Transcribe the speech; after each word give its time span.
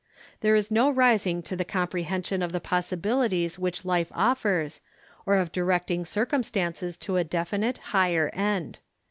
There 0.39 0.55
is 0.55 0.71
no 0.71 0.89
rising 0.89 1.43
to 1.43 1.55
the 1.55 1.63
comprehension 1.63 2.41
of 2.41 2.51
the 2.51 2.59
possibilities 2.59 3.59
which 3.59 3.85
life 3.85 4.11
offers 4.15 4.81
or 5.27 5.35
of 5.35 5.51
directing 5.51 6.05
circum 6.05 6.41
stances 6.41 6.97
to 7.01 7.17
a 7.17 7.23
definite, 7.23 7.77
higher 7.93 8.31
end. 8.33 8.79